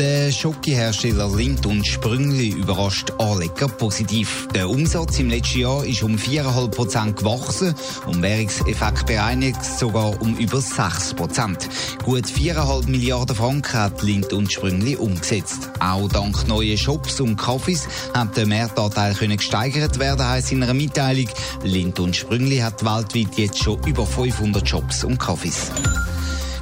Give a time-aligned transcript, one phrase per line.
[0.00, 4.48] Der Schokohersteller Lindt und Sprüngli überrascht Anleger positiv.
[4.54, 7.74] Der Umsatz im letzten Jahr ist um 4,5 Prozent gewachsen,
[8.06, 11.68] um Währungseffekt bereinigt sogar um über 6 Prozent.
[12.02, 15.68] Gut 4,5 Milliarden Franken hat Lindt und Sprüngli umgesetzt.
[15.80, 21.28] Auch dank neuen Shops und Kaffees hat der Mehrtanteil gesteigert werden, heisst in einer Mitteilung.
[21.62, 25.70] Lindt und Sprüngli hat weltweit jetzt schon über 500 Shops und Kaffees.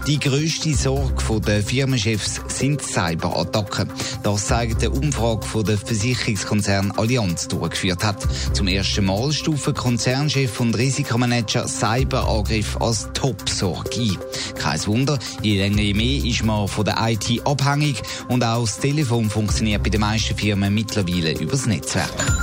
[0.08, 3.90] Die grösste Sorge der Firmenchefs sind Cyberattacken.
[4.22, 8.26] Das zeigt eine Umfrage von der Versicherungskonzern Allianz durchgeführt hat.
[8.54, 14.18] Zum ersten Mal stufen Konzernchef und Risikomanager Cyberangriff als Top-Sorge ein.
[14.54, 18.78] Kein Wunder, je länger je mehr ist man von der IT abhängig und auch das
[18.78, 22.37] Telefon funktioniert bei den meisten Firmen mittlerweile übers Netzwerk.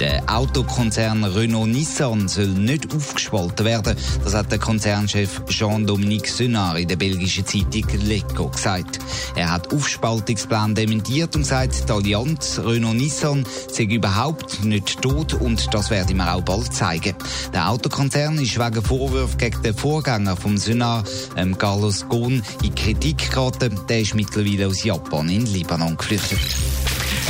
[0.00, 3.96] Der Autokonzern Renault-Nissan soll nicht aufgespalten werden.
[4.24, 8.98] Das hat der Konzernchef Jean-Dominique Senard in der belgischen Zeitung Leco gesagt.
[9.36, 15.90] Er hat Aufspaltungsplan dementiert und gesagt, die Allianz Renault-Nissan sei überhaupt nicht tot und das
[15.90, 17.14] werde man auch bald zeigen.
[17.52, 23.30] Der Autokonzern ist wegen Vorwürfen gegen den Vorgänger vom Senard, ähm, Carlos Ghosn, in Kritik
[23.30, 23.78] geraten.
[23.88, 26.40] Der ist mittlerweile aus Japan in Libanon geflüchtet.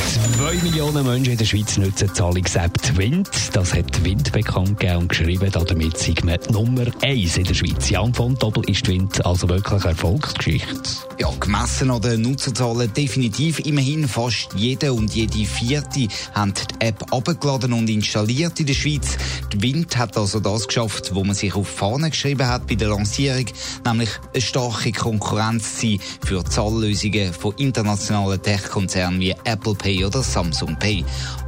[0.05, 3.29] Zwei Millionen Menschen in der Schweiz nutzen Zahlungs-App Twint.
[3.53, 7.89] Das hat Wind bekannt gegeben und geschrieben, damit sind wir Nummer eins in der Schweiz.
[7.89, 10.89] Jan von Doppel ist Twint also wirklich eine Erfolgsgeschichte.
[11.19, 13.59] Ja, gemessen an den Nutzerzahlen definitiv.
[13.59, 19.17] Immerhin fast jede und jede vierte haben die App abgeladen und installiert in der Schweiz.
[19.53, 22.89] Die Wind hat also das geschafft, wo man sich auf Fahne geschrieben hat bei der
[22.89, 23.45] Lancierung,
[23.85, 30.75] nämlich eine starke Konkurrenz sein für Zahllösungen von internationalen Tech-Konzernen wie Apple Pay oder Samsung
[30.77, 31.05] Pay.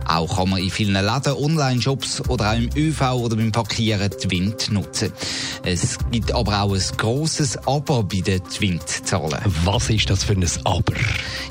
[0.08, 4.72] Auch kann man in vielen Läden, Online-Shops oder auch im ÖV oder beim Parkieren Twint
[4.72, 5.12] nutzen.
[5.64, 9.40] Es gibt aber auch ein grosses Aber bei den Twint-Zahlen.
[9.66, 10.94] Was ist das für ein Aber?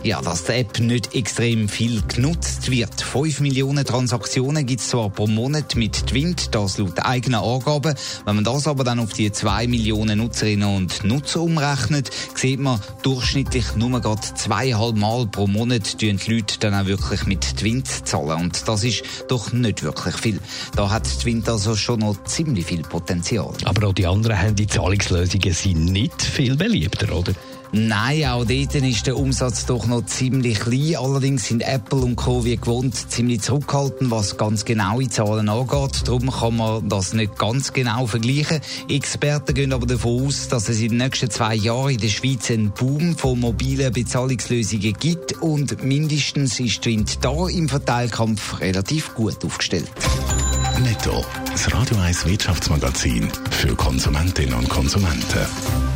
[0.02, 3.00] Ja, dass die App nicht extrem viel genutzt wird.
[3.00, 7.94] 5 Millionen Transaktionen gibt es zwar pro Monat mit Twint, das laut eigenen Angaben.
[8.24, 12.80] Wenn man das aber dann auf die 2 Millionen Nutzerinnen und Nutzer umrechnet, sieht man
[13.02, 18.45] durchschnittlich nur gerade zweieinhalb Mal pro Monat die Leute dann auch wirklich mit Twint zahlen.
[18.46, 20.38] Und das ist doch nicht wirklich viel.
[20.76, 23.52] Da hat Twint also schon noch ziemlich viel Potenzial.
[23.64, 27.32] Aber auch die anderen Handy-Zahlungslösungen sind nicht viel beliebter, oder?
[27.72, 30.96] Nein, auch dort ist der Umsatz doch noch ziemlich klein.
[30.96, 32.44] Allerdings sind Apple und Co.
[32.44, 36.02] wie gewohnt ziemlich zurückhaltend, was ganz genaue Zahlen angeht.
[36.06, 38.60] Darum kann man das nicht ganz genau vergleichen.
[38.88, 42.50] Experten gehen aber davon aus, dass es in den nächsten zwei Jahren in der Schweiz
[42.50, 49.44] einen Boom von mobilen Bezahlungslösungen gibt und mindestens ist Wind da im Verteilkampf relativ gut
[49.44, 49.90] aufgestellt.
[50.82, 55.95] Netto, das Radio 1 Wirtschaftsmagazin für Konsumentinnen und Konsumenten.